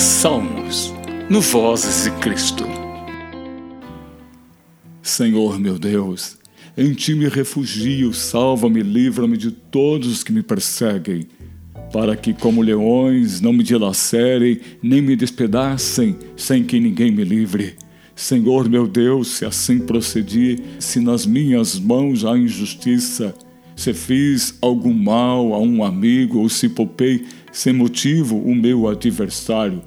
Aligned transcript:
Salmos, 0.00 0.94
no 1.28 1.42
Vozes 1.42 2.04
de 2.04 2.10
Cristo. 2.20 2.64
Senhor 5.02 5.60
meu 5.60 5.78
Deus, 5.78 6.38
em 6.74 6.94
ti 6.94 7.14
me 7.14 7.28
refugio, 7.28 8.14
salva-me, 8.14 8.82
livra-me 8.82 9.36
de 9.36 9.50
todos 9.50 10.08
os 10.08 10.24
que 10.24 10.32
me 10.32 10.42
perseguem, 10.42 11.26
para 11.92 12.16
que, 12.16 12.32
como 12.32 12.62
leões, 12.62 13.42
não 13.42 13.52
me 13.52 13.62
dilacerem, 13.62 14.58
nem 14.82 15.02
me 15.02 15.14
despedacem, 15.14 16.16
sem 16.34 16.64
que 16.64 16.80
ninguém 16.80 17.12
me 17.12 17.22
livre. 17.22 17.74
Senhor 18.16 18.70
meu 18.70 18.88
Deus, 18.88 19.28
se 19.28 19.44
assim 19.44 19.80
procedi, 19.80 20.62
se 20.78 20.98
nas 20.98 21.26
minhas 21.26 21.78
mãos 21.78 22.24
há 22.24 22.38
injustiça, 22.38 23.34
se 23.80 23.94
fiz 23.94 24.58
algum 24.60 24.92
mal 24.92 25.54
a 25.54 25.58
um 25.58 25.82
amigo 25.82 26.40
ou 26.40 26.50
se 26.50 26.68
poupei 26.68 27.24
sem 27.50 27.72
motivo 27.72 28.36
o 28.36 28.54
meu 28.54 28.86
adversário, 28.86 29.80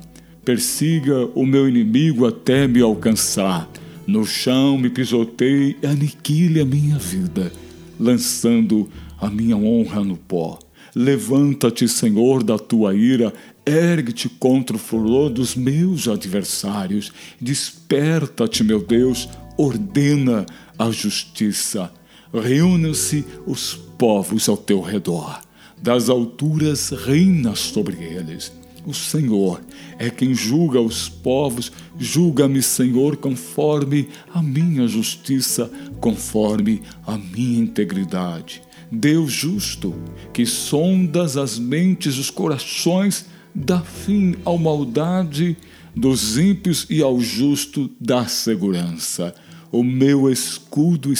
persiga 0.44 1.28
o 1.36 1.46
meu 1.46 1.70
inimigo 1.70 2.26
até 2.26 2.68
me 2.68 2.82
alcançar. 2.82 3.70
No 4.08 4.26
chão 4.26 4.80
me 4.80 4.90
pisotei 4.90 5.78
e 5.80 5.86
aniquile 5.86 6.60
a 6.60 6.66
minha 6.66 6.98
vida, 6.98 7.52
lançando 8.00 8.90
a 9.22 9.30
minha 9.30 9.56
honra 9.56 10.04
no 10.04 10.18
pó. 10.18 10.58
Levanta-te, 10.96 11.88
Senhor, 11.88 12.44
da 12.44 12.58
tua 12.58 12.96
ira, 12.96 13.32
ergue-te 13.64 14.28
contra 14.28 14.76
o 14.76 14.80
furor 14.80 15.30
dos 15.30 15.56
meus 15.56 16.08
adversários. 16.08 17.12
Desperta-te, 17.40 18.64
meu 18.64 18.84
Deus, 18.84 19.30
ordena 19.56 20.48
a 20.80 20.90
justiça. 20.90 21.92
Reúnam-se 22.34 23.24
os 23.46 23.76
povos 23.98 24.50
ao 24.50 24.58
teu 24.58 24.82
redor. 24.82 25.42
Das 25.82 26.10
alturas 26.10 26.90
reina 26.90 27.56
sobre 27.56 28.04
eles. 28.04 28.52
O 28.86 28.94
Senhor 28.94 29.62
é 29.98 30.10
quem 30.10 30.34
julga 30.34 30.82
os 30.82 31.08
povos, 31.08 31.72
julga-me, 31.98 32.62
Senhor, 32.62 33.16
conforme 33.16 34.10
a 34.34 34.42
minha 34.42 34.88
justiça, 34.88 35.72
conforme 36.02 36.82
a 37.06 37.18
minha 37.18 37.60
integridade. 37.60 38.62
Deus 38.92 39.32
justo, 39.32 39.96
que 40.34 40.46
sondas 40.46 41.38
as 41.38 41.58
mentes 41.58 42.18
os 42.18 42.30
corações, 42.30 43.26
dá 43.56 43.80
fim 43.80 44.36
à 44.46 44.58
maldade 44.58 45.56
dos 45.96 46.38
ímpios 46.38 46.86
e 46.90 47.02
ao 47.02 47.20
justo 47.20 47.90
dá 48.00 48.28
segurança. 48.28 49.34
O 49.72 49.84
meu 49.84 50.30
escudo 50.30 51.14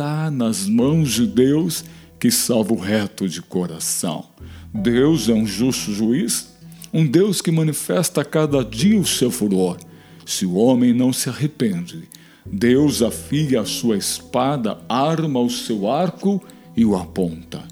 está 0.00 0.30
nas 0.30 0.66
mãos 0.66 1.10
de 1.10 1.26
Deus, 1.26 1.84
que 2.18 2.30
salva 2.30 2.72
o 2.72 2.78
reto 2.78 3.28
de 3.28 3.42
coração. 3.42 4.24
Deus 4.72 5.28
é 5.28 5.34
um 5.34 5.46
justo 5.46 5.92
juiz, 5.92 6.54
um 6.90 7.06
Deus 7.06 7.42
que 7.42 7.50
manifesta 7.50 8.22
a 8.22 8.24
cada 8.24 8.64
dia 8.64 8.98
o 8.98 9.06
seu 9.06 9.30
furor. 9.30 9.76
Se 10.24 10.46
o 10.46 10.54
homem 10.54 10.94
não 10.94 11.12
se 11.12 11.28
arrepende, 11.28 12.08
Deus 12.46 13.02
afia 13.02 13.60
a 13.60 13.66
sua 13.66 13.98
espada, 13.98 14.78
arma 14.88 15.38
o 15.38 15.50
seu 15.50 15.90
arco 15.90 16.42
e 16.74 16.82
o 16.82 16.96
aponta. 16.96 17.62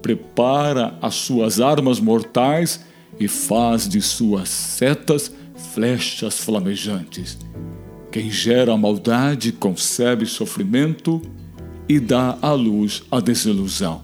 Prepara 0.00 0.96
as 1.02 1.16
suas 1.16 1.60
armas 1.60 2.00
mortais 2.00 2.80
e 3.20 3.28
faz 3.28 3.86
de 3.86 4.00
suas 4.00 4.48
setas 4.48 5.30
flechas 5.74 6.38
flamejantes. 6.38 7.36
Quem 8.10 8.30
gera 8.30 8.74
maldade 8.78 9.52
concebe 9.52 10.24
sofrimento 10.24 11.20
e 11.88 12.00
dá 12.00 12.36
à 12.42 12.52
luz 12.52 13.02
a 13.10 13.20
desilusão. 13.20 14.02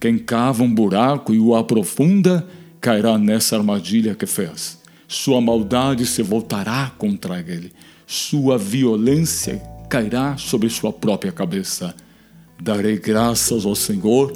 Quem 0.00 0.18
cava 0.18 0.62
um 0.62 0.72
buraco 0.72 1.34
e 1.34 1.38
o 1.38 1.54
aprofunda 1.54 2.46
cairá 2.80 3.18
nessa 3.18 3.56
armadilha 3.56 4.14
que 4.14 4.26
fez. 4.26 4.78
Sua 5.06 5.40
maldade 5.40 6.06
se 6.06 6.22
voltará 6.22 6.92
contra 6.96 7.40
ele, 7.40 7.72
sua 8.06 8.56
violência 8.56 9.60
cairá 9.88 10.36
sobre 10.36 10.68
sua 10.68 10.92
própria 10.92 11.32
cabeça. 11.32 11.94
Darei 12.60 12.98
graças 12.98 13.64
ao 13.64 13.74
Senhor 13.74 14.32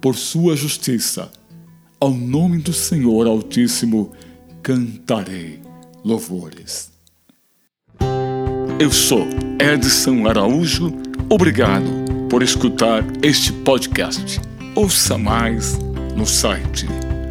por 0.00 0.16
sua 0.16 0.56
justiça. 0.56 1.30
Ao 1.98 2.10
nome 2.10 2.58
do 2.58 2.72
Senhor 2.72 3.26
Altíssimo 3.26 4.12
cantarei 4.62 5.60
louvores. 6.04 6.90
Eu 8.78 8.90
sou 8.90 9.26
Edson 9.58 10.26
Araújo. 10.28 10.92
Obrigado 11.30 12.05
por 12.28 12.42
escutar 12.42 13.04
este 13.22 13.52
podcast. 13.52 14.40
Ouça 14.74 15.16
mais 15.16 15.78
no 16.16 16.26
site 16.26 16.88